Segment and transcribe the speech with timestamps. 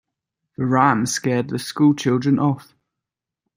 [0.57, 2.73] The ram scared the school children off.